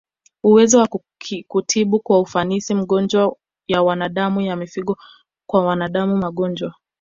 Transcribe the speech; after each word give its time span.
uwezo 0.43 0.79
wa 0.79 0.87
kutibu 1.47 1.99
kwa 1.99 2.19
ufanisi 2.21 2.73
magonjwa 2.73 3.35
ya 3.67 3.83
wanadamu 3.83 4.41
na 4.41 4.55
mifugo 4.55 4.97
Kwa 5.45 5.65
wanadamu 5.65 6.17
magonjwa 6.17 6.75